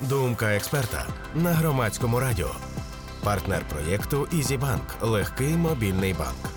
[0.00, 2.50] Думка експерта на громадському радіо.
[3.24, 6.52] Партнер проєкту «izibank»– легкий мобільний банк.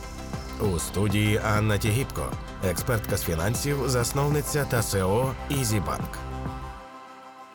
[0.60, 2.32] У студії Анна Тігіпко,
[2.70, 6.29] експертка з фінансів, засновниця та CEO «izibank».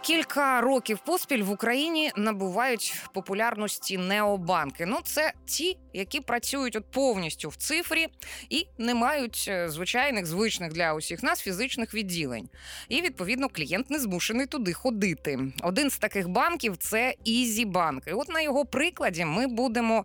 [0.05, 4.87] Кілька років поспіль в Україні набувають популярності необанки.
[4.87, 8.07] Ну, це ті, які працюють от повністю в цифрі
[8.51, 12.49] і не мають е, звичайних звичних для усіх нас фізичних відділень.
[12.89, 15.39] І відповідно клієнт не змушений туди ходити.
[15.63, 18.09] Один з таких банків це izibank.
[18.09, 20.05] І От на його прикладі ми будемо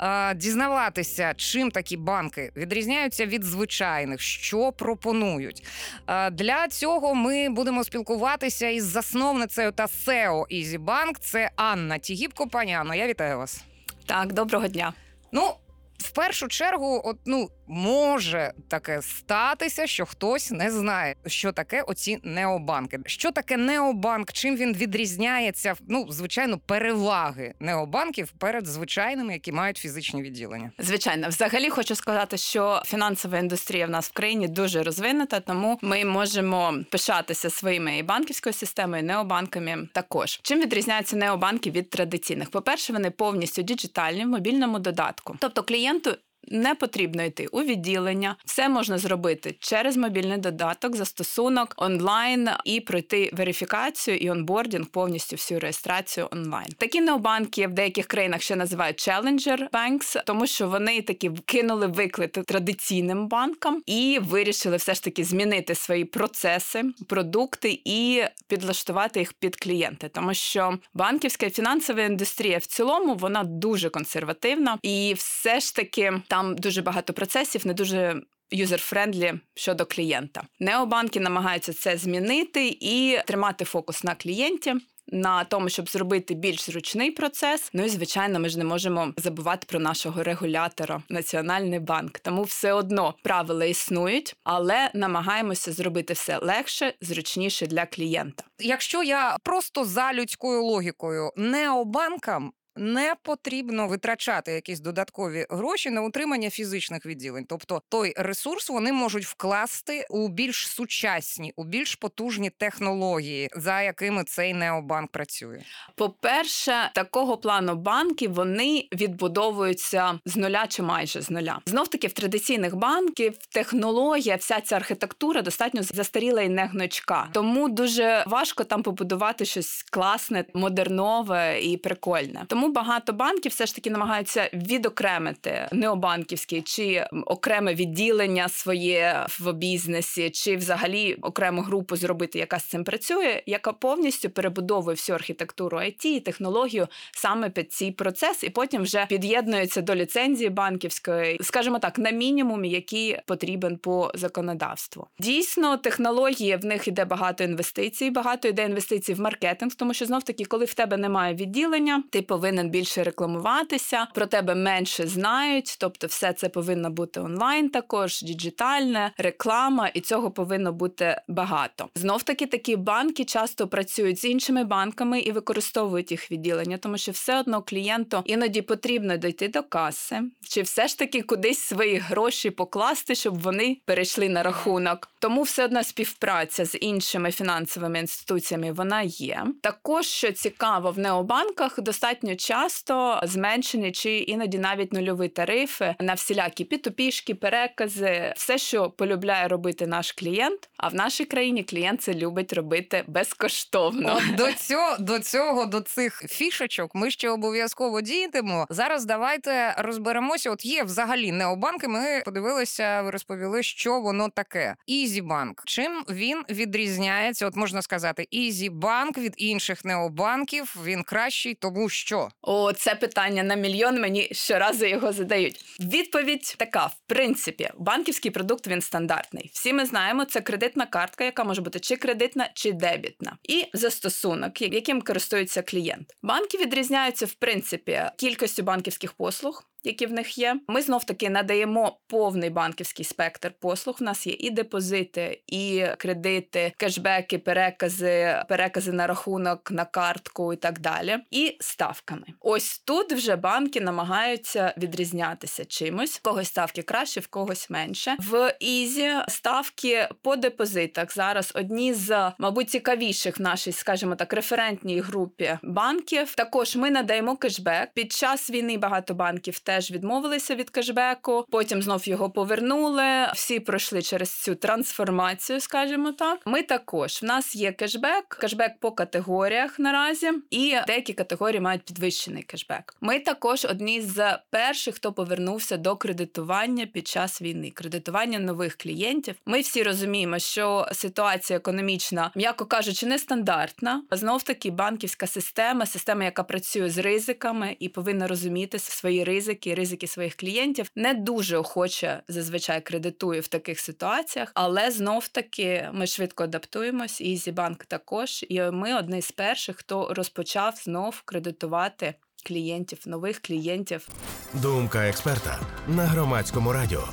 [0.00, 5.64] е, дізнаватися, чим такі банки відрізняються від звичайних, що пропонують.
[6.06, 11.18] Е, для цього ми будемо спілкуватися із засновником засновницею та CEO izibank.
[11.18, 12.46] Це Анна Тігіпко.
[12.46, 13.64] Пані Анно, я вітаю вас.
[14.06, 14.92] Так, доброго дня.
[15.32, 15.54] Ну,
[15.98, 22.18] в першу чергу, от ну може таке статися, що хтось не знає, що таке оці
[22.22, 22.98] необанки.
[23.06, 24.32] Що таке необанк?
[24.32, 25.74] Чим він відрізняється?
[25.88, 30.70] Ну, звичайно, переваги необанків перед звичайними, які мають фізичні відділення.
[30.78, 36.04] Звичайно, взагалі хочу сказати, що фінансова індустрія в нас в країні дуже розвинута, тому ми
[36.04, 39.88] можемо пишатися своїми і банківською системою, і необанками.
[39.92, 42.50] Також чим відрізняються необанки від традиційних?
[42.50, 46.16] По перше, вони повністю діджитальні в мобільному додатку, тобто клієнту
[46.50, 48.36] не потрібно йти у відділення.
[48.44, 55.60] Все можна зробити через мобільний додаток, застосунок онлайн і пройти верифікацію і онбордінг, повністю всю
[55.60, 56.68] реєстрацію онлайн.
[56.78, 62.32] Такі необанки в деяких країнах ще називають Challenger Banks, тому що вони такі кинули виклик
[62.32, 69.56] традиційним банкам і вирішили все ж таки змінити свої процеси, продукти і підлаштувати їх під
[69.56, 75.74] клієнти, тому що банківська і фінансова індустрія в цілому вона дуже консервативна, і все ж
[75.74, 78.22] таки там дуже багато процесів, не дуже.
[78.52, 80.42] User-friendly щодо клієнта.
[80.60, 84.74] Необанки намагаються це змінити і тримати фокус на клієнті,
[85.12, 87.70] на тому, щоб зробити більш зручний процес.
[87.72, 92.18] Ну і звичайно, ми ж не можемо забувати про нашого регулятора Національний банк.
[92.18, 98.44] Тому все одно правила існують, але намагаємося зробити все легше, зручніше для клієнта.
[98.58, 106.50] Якщо я просто за людською логікою необанкам не потрібно витрачати якісь додаткові гроші на утримання
[106.50, 107.44] фізичних відділень.
[107.48, 114.24] Тобто той ресурс вони можуть вкласти у більш сучасні, у більш потужні технології, за якими
[114.24, 115.62] цей необанк працює.
[115.94, 121.58] По-перше, такого плану банки вони відбудовуються з нуля чи майже з нуля.
[121.66, 127.28] Знов таки в традиційних банків технологія, вся ця архітектура достатньо застаріла і не гнучка.
[127.32, 132.44] Тому дуже важко там побудувати щось класне, модернове і прикольне.
[132.46, 140.30] Тому багато банків все ж таки намагаються відокремити необанківські чи окреме відділення своє в бізнесі,
[140.30, 146.06] чи взагалі окрему групу зробити, яка з цим працює, яка повністю перебудовує всю архітектуру IT
[146.06, 151.98] і технологію саме під цей процес, і потім вже під'єднується до ліцензії банківської, скажімо так,
[151.98, 155.06] на мінімумі, який потрібен по законодавству.
[155.18, 160.22] Дійсно, технології в них іде багато інвестицій, багато йде інвестицій в маркетинг, тому що знов
[160.22, 165.76] таки, коли в тебе немає відділення, ти повинен повинен більше рекламуватися, про тебе менше знають.
[165.80, 171.88] Тобто, все це повинно бути онлайн, також діджитальне, реклама, і цього повинно бути багато.
[171.94, 177.12] Знов таки такі банки часто працюють з іншими банками і використовують їх відділення, тому що
[177.12, 182.50] все одно клієнту іноді потрібно дойти до каси, чи все ж таки кудись свої гроші
[182.50, 185.08] покласти, щоб вони перейшли на рахунок.
[185.18, 189.46] Тому все одно співпраця з іншими фінансовими інституціями вона є.
[189.62, 196.64] Також що цікаво, в необанках достатньо часто зменшені чи іноді навіть нульові тарифи на всілякі
[196.64, 200.68] пітопішки, перекази, все, що полюбляє робити наш клієнт.
[200.76, 204.16] А в нашій країні клієнт це любить робити безкоштовно.
[204.16, 208.66] От До цього до цього, до цих фішечок, ми ще обов'язково діятимемо.
[208.70, 210.50] Зараз давайте розберемося.
[210.50, 211.88] От є взагалі необанки.
[211.88, 214.76] Ми подивилися, ви розповіли, що воно таке.
[214.86, 215.62] Ізібанк.
[215.66, 217.46] Чим він відрізняється?
[217.46, 220.76] От можна сказати, Ізібанк від інших необанків.
[220.84, 224.00] Він кращий, тому що о, це питання на мільйон.
[224.00, 225.64] Мені щоразу його задають.
[225.80, 229.50] Відповідь така: в принципі, банківський продукт він стандартний.
[229.54, 234.62] Всі ми знаємо, це кредитна картка, яка може бути чи кредитна, чи дебітна, і застосунок,
[234.62, 236.16] яким користується клієнт.
[236.22, 239.64] Банки відрізняються в принципі кількістю банківських послуг.
[239.82, 240.60] Які в них є.
[240.68, 243.96] Ми знов таки надаємо повний банківський спектр послуг.
[244.00, 250.56] У нас є і депозити, і кредити, кешбеки, перекази, перекази на рахунок, на картку і
[250.56, 251.18] так далі.
[251.30, 252.26] І ставками.
[252.40, 256.18] Ось тут вже банки намагаються відрізнятися чимось.
[256.18, 258.16] В когось ставки краще, в когось менше.
[258.18, 265.00] В Ізі ставки по депозитах зараз одні з, мабуть, цікавіших в нашій, скажімо так, референтній
[265.00, 266.34] групі банків.
[266.34, 267.90] Також ми надаємо кешбек.
[267.94, 271.46] Під час війни багато банків теж відмовилися від кешбеку.
[271.50, 273.02] Потім знов його повернули.
[273.34, 276.40] Всі пройшли через цю трансформацію, скажімо так.
[276.46, 282.42] Ми також в нас є кешбек, кешбек по категоріях наразі, і деякі категорії мають підвищений
[282.42, 282.96] кешбек.
[283.00, 289.34] Ми також одні з перших, хто повернувся до кредитування під час війни, кредитування нових клієнтів.
[289.46, 294.02] Ми всі розуміємо, що ситуація економічна, м'яко кажучи, нестандартна.
[294.10, 300.06] Знов таки банківська система, система, яка працює з ризиками і повинна розуміти свої ризики, ризики
[300.06, 306.44] своїх клієнтів, не дуже охоче зазвичай кредитує в таких ситуаціях, але знов таки ми швидко
[306.44, 307.20] адаптуємось.
[307.20, 308.44] І Зібанк також.
[308.48, 312.14] І ми одні з перших, хто розпочав знов кредитувати
[312.46, 314.08] клієнтів, нових клієнтів.
[314.54, 317.08] Думка експерта на громадському радіо.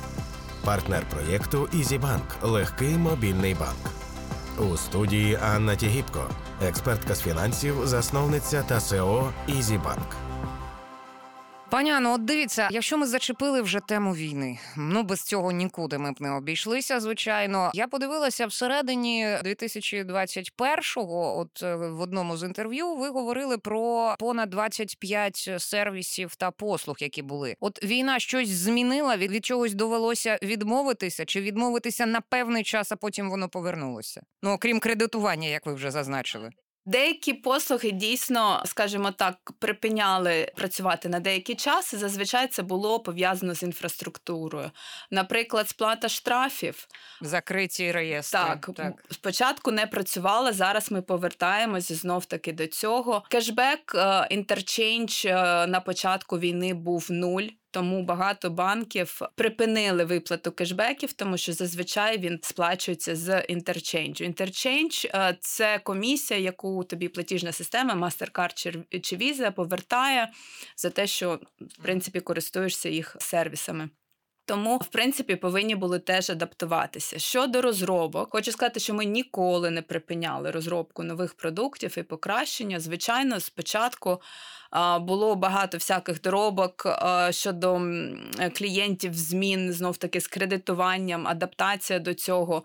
[0.64, 3.90] Партнер проєкту «izibank»– легкий мобільний банк.
[4.58, 6.30] У студії Анна Тігіпко,
[6.62, 10.25] експертка з фінансів, засновниця та CEO «izibank».
[11.70, 16.12] Пані Анно, от дивіться, якщо ми зачепили вже тему війни, ну без цього нікуди ми
[16.12, 17.00] б не обійшлися.
[17.00, 24.50] Звичайно, я подивилася всередині 2021-го, От е, в одному з інтерв'ю ви говорили про понад
[24.50, 27.56] 25 сервісів та послуг, які були.
[27.60, 32.96] От війна щось змінила, від, від чогось довелося відмовитися чи відмовитися на певний час, а
[32.96, 34.22] потім воно повернулося.
[34.42, 36.50] Ну окрім кредитування, як ви вже зазначили.
[36.86, 41.92] Деякі послуги дійсно, скажімо так, припиняли працювати на деякий час.
[41.92, 44.70] і Зазвичай це було пов'язано з інфраструктурою.
[45.10, 46.88] Наприклад, сплата штрафів.
[47.20, 48.40] Закриті реєстри.
[48.40, 48.70] Так,
[49.10, 50.52] спочатку не працювала.
[50.52, 53.22] Зараз ми повертаємось знов таки до цього.
[53.30, 57.46] Кешбек, е, interchange е, на початку війни був нуль.
[57.70, 64.36] Тому багато банків припинили виплату кешбеків, тому що зазвичай він сплачується з interchange у.
[64.36, 70.32] Interchange е, це комісія, яку тобі платіжна система, MasterCard чи Visa повертає
[70.76, 73.90] за те, що в принципі користуєшся їх сервісами.
[74.46, 77.18] Тому, в принципі, повинні були теж адаптуватися.
[77.18, 82.80] Щодо розробок, хочу сказати, що ми ніколи не припиняли розробку нових продуктів і покращення.
[82.80, 84.20] Звичайно, спочатку
[85.00, 86.86] було багато всяких доробок
[87.30, 87.80] щодо
[88.54, 92.62] клієнтів, змін знов таки з кредитуванням, адаптація до цього.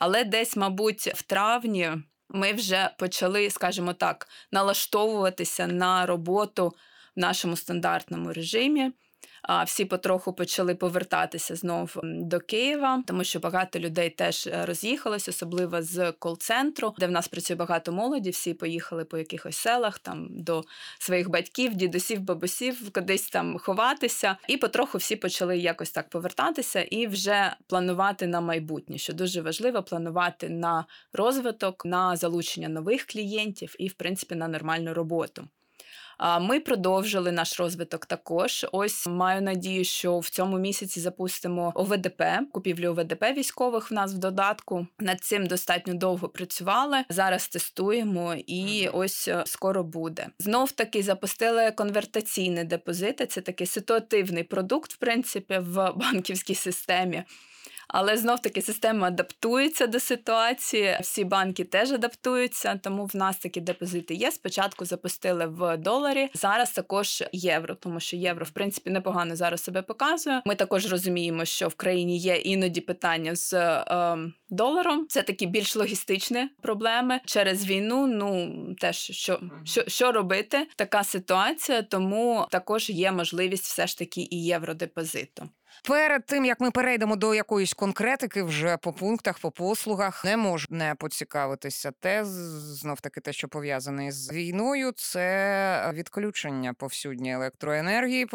[0.00, 1.90] Але десь, мабуть, в травні
[2.28, 6.74] ми вже почали, скажімо так, налаштовуватися на роботу
[7.16, 8.92] в нашому стандартному режимі
[9.66, 15.82] всі потроху почали повертатися знов до Києва, тому що багато людей теж е, роз'їхалось, особливо
[15.82, 18.30] з кол-центру, де в нас працює багато молоді.
[18.30, 20.64] Всі поїхали по якихось селах там до
[20.98, 24.36] своїх батьків, дідусів, бабусів, кудись там ховатися.
[24.48, 29.82] І потроху всі почали якось так повертатися і вже планувати на майбутнє, що дуже важливо
[29.82, 35.48] планувати на розвиток, на залучення нових клієнтів і, в принципі, на нормальну роботу.
[36.40, 38.66] Ми продовжили наш розвиток також.
[38.72, 42.22] Ось маю надію, що в цьому місяці запустимо ОВДП,
[42.52, 44.86] купівлю ОВДП військових в нас в додатку.
[45.00, 47.04] Над цим достатньо довго працювали.
[47.08, 50.26] Зараз тестуємо і ось е, скоро буде.
[50.38, 53.26] Знов таки запустили конвертаційні депозити.
[53.26, 57.24] Це такий ситуативний продукт, в принципі, в банківській системі.
[57.92, 60.98] Але знов таки система адаптується до ситуації.
[61.00, 64.30] Всі банки теж адаптуються, тому в нас такі депозити є.
[64.30, 69.82] Спочатку запустили в доларі, зараз також євро, тому що євро в принципі непогано зараз себе
[69.82, 70.42] показує.
[70.46, 74.18] Ми також розуміємо, що в країні є іноді питання з е,
[74.50, 75.06] доларом.
[75.08, 78.06] Це такі більш логістичні проблеми через війну.
[78.06, 84.28] Ну теж що, що, що робити, така ситуація, тому також є можливість все ж таки
[84.30, 85.48] і євродепозиту.
[85.88, 90.66] Перед тим як ми перейдемо до якоїсь конкретики, вже по пунктах, по послугах, не можу
[90.70, 91.92] не поцікавитися.
[92.00, 98.26] Те знов таки те, що пов'язане з війною, це відключення повсюдні електроенергії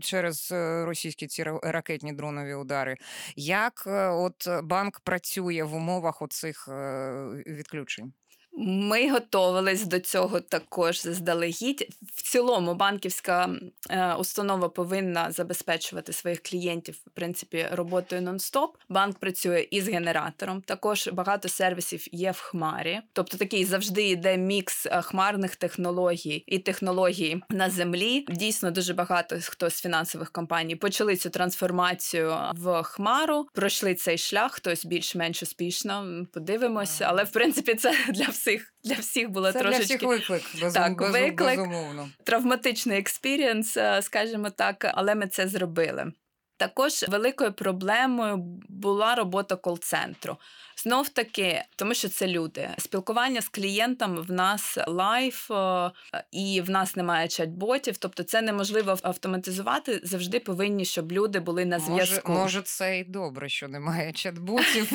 [0.00, 2.96] через е, російські ці ракетні дронові удари.
[3.36, 7.12] Як е, от банк працює в умовах оцих е,
[7.46, 8.12] відключень?
[8.58, 11.88] Ми готувались до цього також заздалегідь.
[12.14, 13.50] В цілому банківська
[13.90, 18.68] е, установа повинна забезпечувати своїх клієнтів в принципі роботою нон-стоп.
[18.88, 20.62] Банк працює із генератором.
[20.62, 26.58] Також багато сервісів є в хмарі, тобто такий завжди йде мікс е, хмарних технологій і
[26.58, 28.24] технологій на землі.
[28.28, 33.46] Дійсно, дуже багато хто з фінансових компаній почали цю трансформацію в хмару.
[33.52, 36.26] Пройшли цей шлях, хтось більш-менш успішно.
[36.32, 38.45] Подивимося, але в принципі це для всіх
[38.84, 41.58] для всіх було Це трошечки для всіх виклик, без, Так, без, виклик.
[41.58, 42.08] безумовно.
[42.24, 46.12] травматичний experience, е, скажімо так, але ми це зробили.
[46.56, 48.36] Також великою проблемою
[48.68, 50.36] була робота кол-центру.
[50.82, 52.68] Знов таки, тому що це люди.
[52.78, 55.90] Спілкування з клієнтом в нас live, е,
[56.32, 60.00] і в нас немає чат-ботів, тобто це неможливо автоматизувати.
[60.02, 62.32] Завжди повинні, щоб люди були на Може, зв'язку.
[62.32, 64.86] може, це і добре, що немає чат-ботів.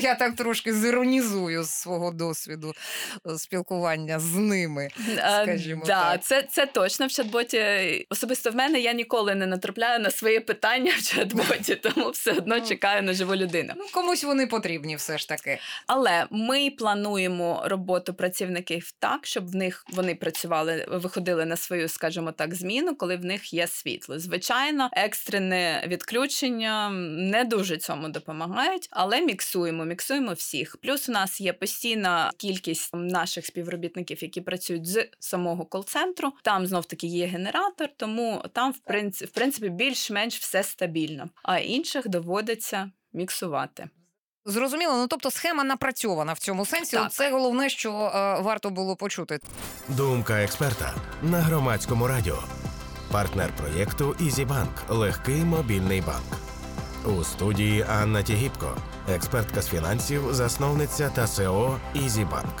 [0.02, 2.72] Я так трошки зіронізую з свого досвіду
[3.26, 4.88] е, спілкування з ними.
[5.18, 6.24] Е, скажімо так.
[6.24, 8.06] Це, це точно в чат-боті.
[8.10, 12.56] Особисто в мене я ніколи не натрапляю на свої питання в чат-боті, тому все одно
[12.58, 12.66] Ну.
[12.66, 13.72] чекаю на живу людину.
[13.76, 15.58] Ну, комусь вони потрібні все ж таки.
[15.86, 22.32] Але ми плануємо роботу працівників так, щоб в них вони працювали, виходили на свою, скажімо
[22.32, 24.18] так, зміну, коли в них є світло.
[24.18, 26.90] Звичайно, екстрене відключення
[27.30, 30.76] не дуже цьому допомагають, але міксуємо, міксуємо всіх.
[30.82, 36.32] Плюс у нас є постійна кількість наших співробітників, які працюють з самого кол-центру.
[36.42, 41.30] Там знов таки є генератор, тому там в принципі, в принципі більш-менш все стабільно.
[41.42, 43.88] А інших доводиться міксувати.
[44.44, 46.96] Зрозуміло, ну тобто схема напрацьована в цьому сенсі.
[46.96, 47.12] Так.
[47.12, 49.38] Це головне, що е, варто було почути.
[49.88, 52.38] Думка експерта на громадському радіо.
[53.12, 56.36] Партнер проєкту «izibank»– легкий мобільний банк.
[57.18, 58.76] У студії Анна Тігіпко,
[59.10, 62.54] експертка з фінансів, засновниця та CEO «izibank».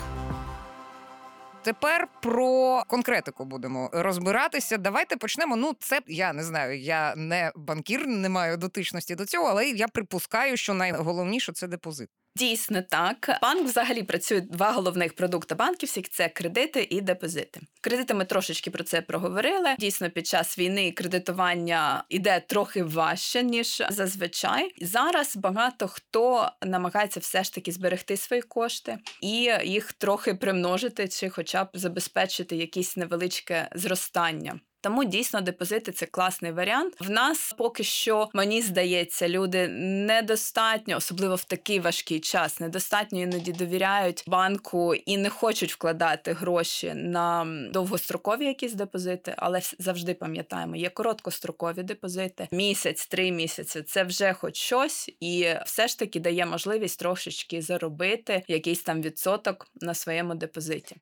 [1.62, 4.78] Тепер про конкретику будемо розбиратися.
[4.78, 5.56] Давайте почнемо.
[5.56, 6.78] Ну, це я не знаю.
[6.78, 12.08] Я не банкір, не маю дотичності до цього, але я припускаю, що найголовніше це депозит.
[12.36, 13.38] Дійсно так.
[13.42, 17.60] Банк взагалі працює два головних продукти банківських це кредити і депозити.
[17.80, 19.74] Кредити ми трошечки про це проговорили.
[19.78, 24.72] Дійсно, під час війни кредитування іде трохи важче ніж зазвичай.
[24.80, 31.30] Зараз багато хто намагається все ж таки зберегти свої кошти і їх трохи примножити, чи,
[31.30, 34.60] хоча б забезпечити якесь невеличке зростання.
[34.80, 36.94] Тому дійсно депозити це класний варіант.
[37.00, 43.52] В нас поки що мені здається, люди недостатньо, особливо в такий важкий час, недостатньо іноді
[43.52, 50.88] довіряють банку і не хочуть вкладати гроші на довгострокові якісь депозити, але завжди пам'ятаємо, є
[50.88, 52.48] короткострокові депозити.
[52.50, 58.42] Місяць, три місяці це вже хоч щось, і все ж таки дає можливість трошечки заробити
[58.48, 60.96] якийсь там відсоток на своєму депозиті.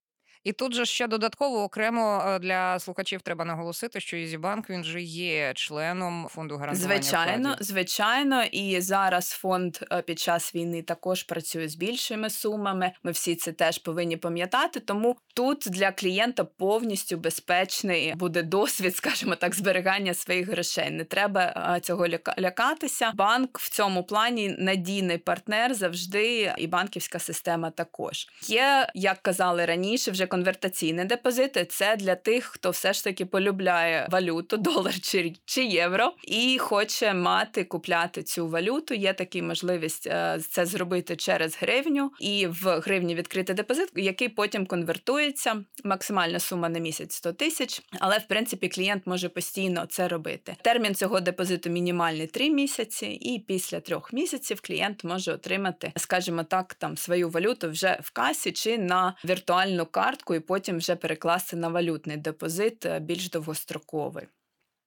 [0.49, 5.01] І тут же ще додатково окремо е, для слухачів треба наголосити, що Ізібанк він же
[5.03, 7.67] є членом фонду гарантування Звичайно, вкладів.
[7.67, 12.93] звичайно, і зараз фонд е, під час війни також працює з більшими сумами.
[13.03, 14.81] Ми всі це теж повинні пам'ятати.
[14.81, 20.91] Тому тут для клієнта повністю безпечний буде досвід, скажімо так, зберігання своїх грошей.
[20.91, 23.13] Не треба е, цього ляка- лякатися.
[23.15, 30.11] Банк в цьому плані надійний партнер завжди, і банківська система також є, як казали раніше,
[30.11, 31.65] вже конвертаційні депозити.
[31.65, 37.15] Це для тих, хто все ж таки полюбляє валюту, долар чи, чи євро, і хоче
[37.15, 38.95] мати купляти цю валюту.
[38.95, 44.67] Є така можливість е, це зробити через гривню, і в гривні відкрити депозит, який потім
[44.67, 45.65] конвертується.
[45.85, 47.83] Максимальна сума на місяць 100 тисяч.
[48.01, 50.57] Але в принципі клієнт може постійно це робити.
[50.63, 56.75] Термін цього депозиту мінімальний 3 місяці, і після трьох місяців клієнт може отримати, скажімо так,
[56.75, 59.87] там свою валюту вже в касі чи на віртуальну
[60.19, 64.27] картку, і потім вже перекласти на валютний депозит е, більш довгостроковий.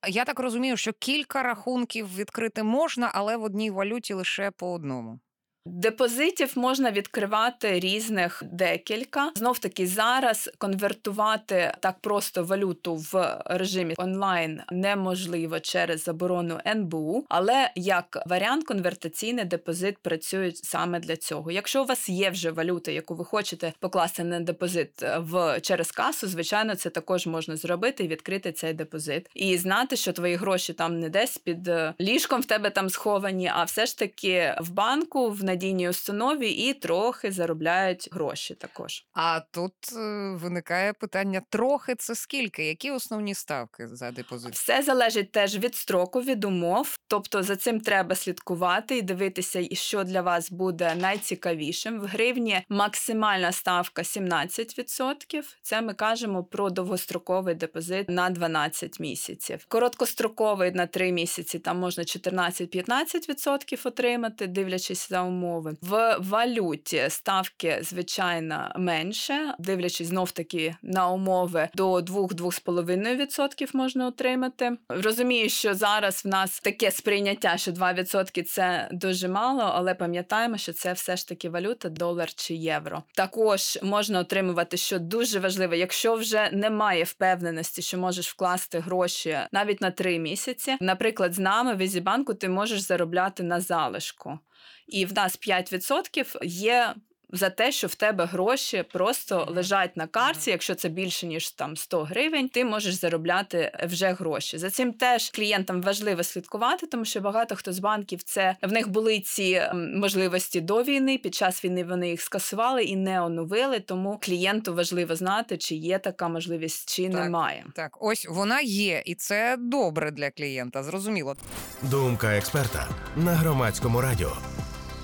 [0.08, 5.20] Я так розумію, що кілька рахунків відкрити можна, але в одній валюті лише по одному.
[5.66, 9.32] Депозитів можна відкривати різних декілька.
[9.36, 17.72] Знов таки зараз конвертувати так просто валюту в режимі онлайн неможливо через заборону НБУ, але
[17.76, 21.52] як варіант конвертаційний депозит працює саме для цього.
[21.52, 25.92] Якщо у вас є вже валюта, яку ви хочете покласти на депозит е, в через
[25.92, 30.74] касу, звичайно, це також можна зробити і відкрити цей депозит, і знати, що твої гроші
[30.74, 34.70] там не десь під е, ліжком в тебе там сховані, а все ж таки в
[34.70, 39.06] банку в надійній установі і трохи заробляють гроші також.
[39.14, 42.66] А тут е, виникає питання: трохи це скільки?
[42.66, 44.54] Які основні ставки за депозит?
[44.54, 46.98] Все залежить теж від строку, від умов.
[47.08, 52.00] Тобто за цим треба слідкувати і дивитися, що для вас буде найцікавішим.
[52.00, 55.44] В гривні максимальна ставка 17%.
[55.62, 59.66] Це ми кажемо про довгостроковий депозит на 12 місяців.
[59.68, 65.41] Короткостроковий на 3 місяці там можна 14-15% отримати, дивлячись за умови.
[65.82, 74.78] В валюті ставки звичайно менше, дивлячись знов таки на умови до 2-2,5% можна отримати.
[74.90, 80.74] Розумію, що зараз в нас таке сприйняття, що 2% це дуже мало, але пам'ятаємо, що
[80.74, 83.04] це все ж таки валюта, долар чи євро.
[83.16, 89.82] Також можна отримувати, що дуже важливо, якщо вже немає впевненості, що можеш вкласти гроші навіть
[89.82, 90.78] на 3 місяці.
[90.82, 94.40] Наприклад, з нами в Ізібанку ти можеш заробляти на залишку.
[94.88, 96.96] І в нас 5% є
[97.32, 100.52] за те, що в тебе гроші просто лежать на карті.
[100.52, 104.58] Якщо це більше ніж там 100 гривень, ти можеш заробляти вже гроші.
[104.58, 108.90] За цим теж клієнтам важливо слідкувати, тому що багато хто з банків це в них
[108.90, 111.18] були ці можливості до війни.
[111.18, 113.80] Під час війни вони їх скасували і не оновили.
[113.80, 117.14] Тому клієнту важливо знати, чи є така можливість, чи Так.
[117.14, 117.66] немає.
[117.76, 120.84] Так, ось вона є, і це добре для клієнта.
[120.84, 121.36] Зрозуміло.
[121.82, 124.38] Думка експерта на громадському радіо.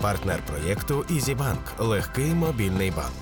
[0.01, 1.79] Партнер проєкту izibank.
[1.79, 3.15] Легкий мобільний банк.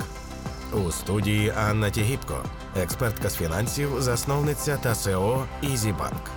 [0.73, 2.45] У студії Анна Тігіпко,
[2.77, 6.31] експертка з фінансів, засновниця та CEO izibank.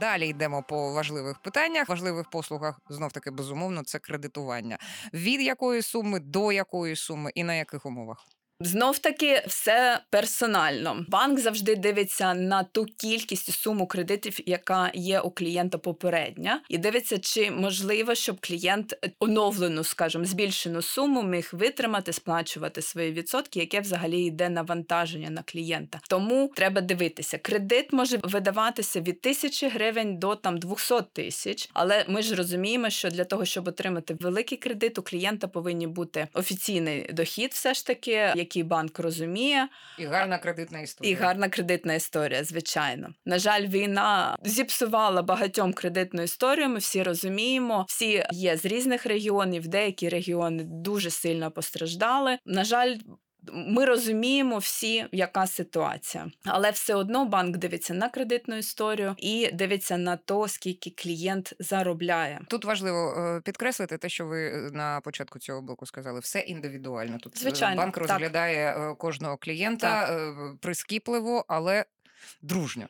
[0.00, 2.80] Далі йдемо по важливих питаннях, важливих послугах.
[2.88, 4.78] Знов таки безумовно, це кредитування.
[5.12, 8.26] Від якої суми до якої суми і на яких умовах?
[8.60, 11.04] Знов таки все персонально.
[11.08, 16.78] Банк завжди дивиться на ту кількість і суму кредитів, яка є у клієнта попередня, і
[16.78, 23.80] дивиться, чи можливо, щоб клієнт оновлену, скажімо, збільшену суму міг витримати, сплачувати свої відсотки, яке
[23.80, 26.00] взагалі йде навантаження на клієнта.
[26.08, 27.38] Тому треба дивитися.
[27.38, 31.70] Кредит може видаватися від тисячі гривень до там 200 тисяч.
[31.72, 36.28] Але ми ж розуміємо, що для того, щоб отримати великий кредит, у клієнта повинні бути
[36.32, 41.12] офіційний дохід, все ж таки, який банк розуміє, І гарна кредитна історія.
[41.12, 43.08] і гарна кредитна історія, звичайно.
[43.24, 46.68] На жаль, війна зіпсувала багатьом кредитну історію.
[46.68, 52.38] Ми всі розуміємо, всі є з різних регіонів, деякі регіони дуже сильно постраждали.
[52.46, 52.96] На жаль.
[53.52, 59.96] Ми розуміємо всі, яка ситуація, але все одно банк дивиться на кредитну історію і дивиться
[59.96, 62.40] на то, скільки клієнт заробляє.
[62.48, 66.20] Тут важливо е, підкреслити те, що ви е, на початку цього блоку сказали.
[66.20, 67.18] Все індивідуально.
[67.18, 71.84] Тут е, Звичайно, банк розглядає е, кожного клієнта е, прискіпливо, але.
[72.42, 72.88] Дружньо,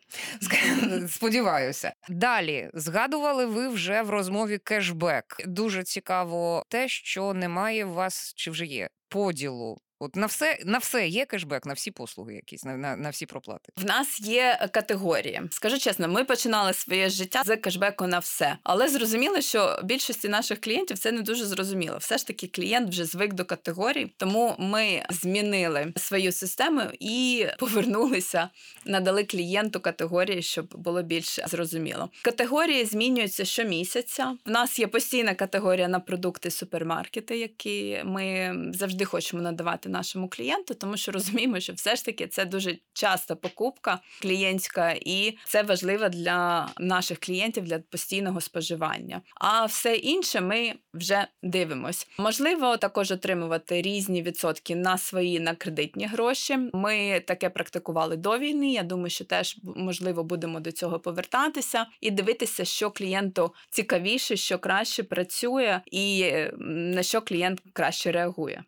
[1.08, 1.92] сподіваюся.
[2.08, 5.36] Далі згадували ви вже в розмові кешбек.
[5.46, 9.78] Дуже цікаво те, що немає у вас чи вже є поділу.
[9.98, 13.26] От на все на все є кешбек, на всі послуги, якісь на, на, на всі
[13.26, 13.72] проплати.
[13.76, 15.42] В нас є категорії.
[15.50, 20.60] Скажу чесно, ми починали своє життя з кешбеку на все, але зрозуміло, що більшості наших
[20.60, 21.98] клієнтів це не дуже зрозуміло.
[21.98, 28.48] Все ж таки, клієнт вже звик до категорій, тому ми змінили свою систему і повернулися,
[28.84, 32.10] надали клієнту категорії, щоб було більш зрозуміло.
[32.22, 34.36] Категорії змінюються щомісяця.
[34.46, 40.74] В нас є постійна категорія на продукти супермаркети, які ми завжди хочемо надавати нашому клієнту,
[40.74, 46.08] тому що розуміємо, що все ж таки це дуже часта покупка клієнтська, і це важливо
[46.08, 49.22] для наших клієнтів для постійного споживання.
[49.34, 52.06] А все інше ми вже дивимось.
[52.18, 56.58] Можливо, також отримувати різні відсотки на свої на кредитні гроші.
[56.72, 58.72] Ми таке практикували до війни.
[58.72, 64.58] Я думаю, що теж можливо будемо до цього повертатися і дивитися, що клієнту цікавіше, що
[64.58, 68.64] краще працює, і на що клієнт краще реагує.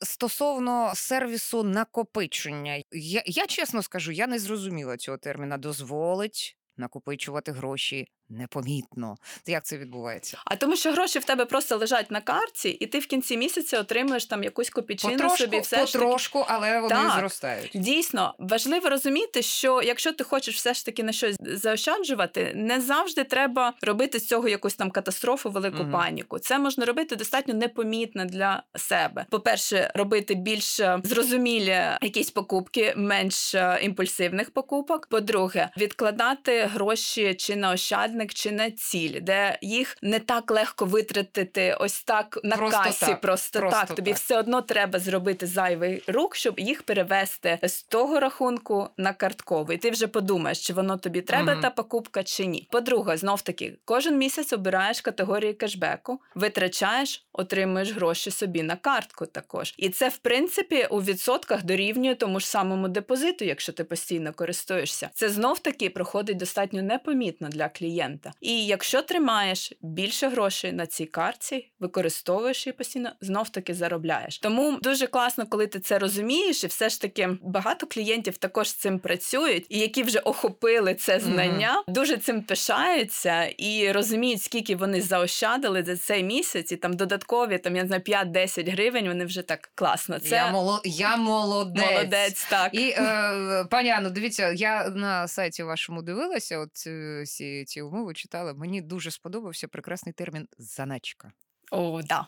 [0.00, 5.58] Стосовно сервісу накопичення, я, я чесно скажу, я не зрозуміла цього терміна.
[5.58, 9.16] Дозволить накопичувати гроші непомітно.
[9.42, 10.38] Це Як це відбувається?
[10.44, 13.80] А тому, що гроші в тебе просто лежать на карті, і ти в кінці місяця
[13.80, 15.60] отримуєш там якусь копійчину Потрошку, собі.
[15.60, 16.04] Все ж таки.
[16.04, 17.18] потрошку, але вони Так.
[17.18, 17.70] зростають.
[17.74, 23.24] Дійсно, важливо розуміти, що якщо ти хочеш все ж таки на щось заощаджувати, не завжди
[23.24, 25.92] треба робити з цього якусь там катастрофу, велику Мгм.
[25.92, 26.38] паніку.
[26.38, 29.26] Це можна робити достатньо непомітно для себе.
[29.30, 35.06] По-перше, робити більш е, зрозумілі якісь покупки, менш е, імпульсивних покупок.
[35.06, 40.84] По-друге, відкладати гроші чи на ощадність прикметник чи на ціль, де їх не так легко
[40.84, 43.06] витратити ось так на Просто касі.
[43.06, 43.96] так, Просто, просто так.
[43.96, 49.78] Тобі все одно треба зробити зайвий рух, щоб їх перевести з того рахунку на картковий.
[49.78, 51.62] Ти вже подумаєш, чи воно тобі треба Мгм.
[51.62, 52.68] та покупка чи ні.
[52.70, 59.74] По-друге, знов таки, кожен місяць обираєш категорії кешбеку, витрачаєш, отримуєш гроші собі на картку також.
[59.78, 65.10] І це, в принципі, у відсотках дорівнює тому ж самому депозиту, якщо ти постійно користуєшся.
[65.14, 68.03] Це знов таки проходить достатньо непомітно для клієнта.
[68.40, 74.38] І якщо тримаєш більше грошей на цій картці, використовуєш її постійно, знов таки заробляєш.
[74.38, 78.74] Тому дуже класно, коли ти це розумієш, і все ж таки багато клієнтів також з
[78.74, 85.00] цим працюють, і які вже охопили це знання, дуже цим пишаються і розуміють, скільки вони
[85.00, 89.08] заощадили за цей місяць, і там додаткові там я не знаю 5-10 гривень.
[89.08, 90.18] Вони вже так класно.
[90.18, 90.80] Це Я, моло...
[90.84, 91.90] я молодець.
[91.90, 92.74] молодець, так.
[92.74, 97.64] І е, пані Анно, дивіться, я на сайті вашому дивилася, от е, всі
[97.94, 98.54] умови читала.
[98.54, 101.32] Мені дуже сподобався прекрасний термін заначка.
[101.70, 102.26] О, да.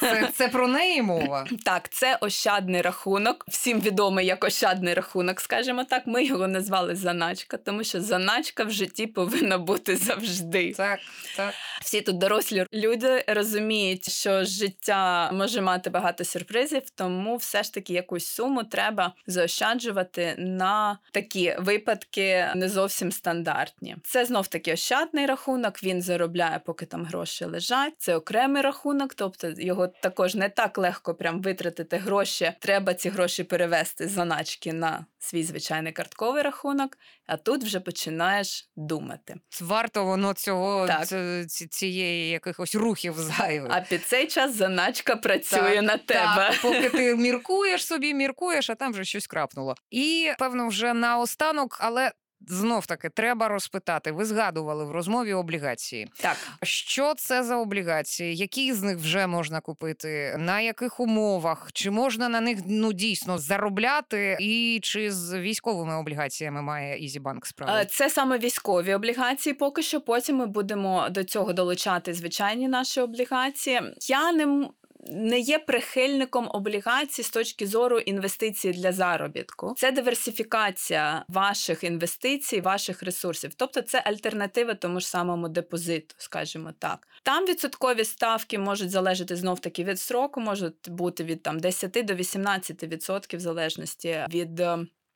[0.00, 1.46] Це, це про неї мова.
[1.64, 6.06] Так, це ощадний рахунок, всім відомий як ощадний рахунок, скажімо так.
[6.06, 10.72] Ми його назвали заначка, тому що заначка в житті повинна бути завжди.
[10.72, 11.00] Так,
[11.36, 11.54] так.
[11.80, 17.92] Всі тут дорослі люди розуміють, що життя може мати багато сюрпризів, тому все ж таки
[17.92, 23.96] якусь суму треба заощаджувати на такі випадки не зовсім стандартні.
[24.04, 25.82] Це знов таки ощадний рахунок.
[25.82, 27.94] Він заробляє, поки там гроші лежать.
[27.98, 28.71] Це окремий рахунок,
[29.16, 32.52] тобто його також не так легко прям витратити гроші.
[32.60, 36.98] Треба ці гроші перевести з заначки на свій звичайний картковий рахунок.
[37.26, 39.34] А тут вже починаєш думати.
[39.60, 43.72] Варто воно цього ц- цієї якихось рухів зайвих.
[43.74, 46.50] А під цей час заначка працює Так, на тебе.
[46.50, 49.74] Так, поки ти міркуєш собі, міркуєш, а там вже щось крапнуло.
[49.90, 52.12] І певно, вже наостанок, але.
[52.48, 54.12] Знов таки треба розпитати.
[54.12, 56.08] Ви згадували в розмові облігації.
[56.16, 56.36] Так.
[56.62, 58.36] Що це за облігації?
[58.36, 60.36] Які з них вже можна купити?
[60.38, 61.70] На яких умовах?
[61.72, 64.36] Чи можна на них ну дійсно заробляти?
[64.40, 67.72] І чи з військовими облігаціями має Ізібанк справу?
[67.78, 69.54] Е, Це саме військові облігації.
[69.54, 73.80] Поки що потім ми будемо до цього долучати звичайні наші облігації.
[74.08, 74.68] Я не
[75.02, 79.74] не є прихильником облігацій з точки зору інвестицій для заробітку.
[79.76, 83.54] Це диверсифікація ваших інвестицій, ваших ресурсів.
[83.56, 87.08] Тобто це альтернатива тому ж самому депозиту, скажімо так.
[87.22, 92.14] Там відсоткові ставки можуть залежати знов таки від строку, можуть бути від там 10 до
[92.14, 94.62] 18 відсотків в залежності від.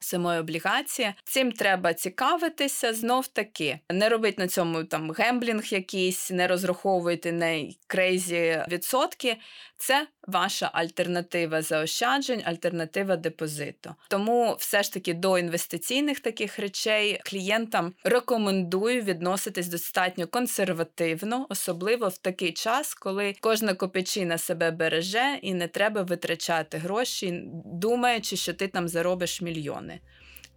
[0.01, 3.79] Самої облігації цим треба цікавитися знов таки.
[3.91, 9.37] Не робити на цьому там gambling якийсь, не розраховуйте на crazy відсотки.
[9.79, 13.95] Це ваша альтернатива заощаджень, альтернатива депозиту.
[14.09, 22.19] Тому все ж таки до інвестиційних таких речей клієнтам рекомендую відноситись достатньо консервативно, особливо в
[22.19, 28.69] такий час, коли кожна копійчина себе береже і не треба витрачати гроші, думаючи, що ти
[28.69, 29.43] там заробиш
[29.87, 30.01] мільйони.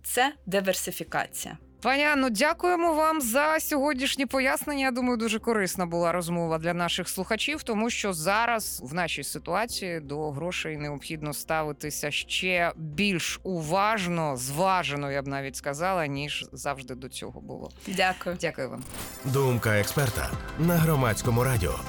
[0.03, 1.57] Це диверсифікація.
[1.81, 4.85] Пані Анно, дякуємо вам за сьогоднішні пояснення.
[4.85, 9.99] Я думаю, дуже корисна була розмова для наших слухачів, тому що зараз в нашій ситуації
[9.99, 17.09] до грошей необхідно ставитися ще більш уважно, зважено, я б навіть сказала, ніж завжди до
[17.09, 17.71] цього було.
[17.87, 18.37] Дякую.
[18.41, 18.83] Дякую вам.
[19.25, 21.79] Думка експерта на громадському радіо.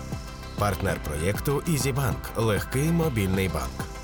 [0.58, 2.30] Партнер проєкту Ізібанк.
[2.36, 3.99] Легкий мобільний банк.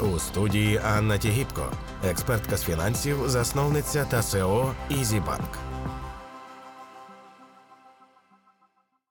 [0.00, 1.62] У студії Анна Тігіпко,
[2.04, 5.67] експертка з фінансів, засновниця та СЕО Ізібанк.